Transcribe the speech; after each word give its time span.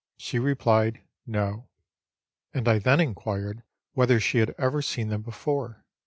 She 0.17 0.39
replied," 0.39 1.03
No"; 1.37 1.67
and 2.55 2.67
I 2.67 2.79
then 2.79 2.99
inquired 2.99 3.61
whether 3.93 4.19
she 4.19 4.39
had 4.39 4.55
ever 4.57 4.81
seen 4.81 5.09
them 5.09 5.21
before. 5.21 5.85